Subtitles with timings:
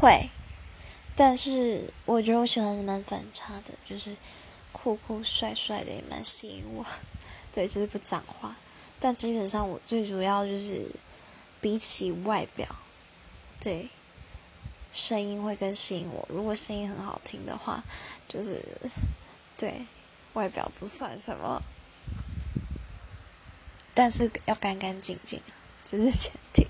[0.00, 0.30] 会，
[1.14, 4.16] 但是我觉得我喜欢的蛮反差的，就是
[4.72, 6.86] 酷酷帅帅的也蛮吸引我，
[7.54, 8.56] 对，就是不讲话，
[8.98, 10.86] 但基本上我最主要就是
[11.60, 12.66] 比起外表，
[13.60, 13.90] 对，
[14.90, 17.84] 声音会更吸引我，如果声音很好听的话，
[18.26, 18.64] 就是
[19.58, 19.84] 对，
[20.32, 21.62] 外表不算什么。
[23.92, 25.38] 但是要干干净净，
[25.84, 26.64] 这是前提。